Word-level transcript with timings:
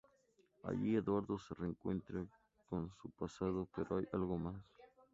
Allí 0.63 0.95
Eduardo 0.95 1.37
se 1.37 1.53
reencuentra 1.53 2.25
con 2.67 2.91
su 3.03 3.11
pasado, 3.11 3.67
pero 3.75 3.97
hay 3.99 4.05
algo 4.13 4.35
más. 4.35 4.55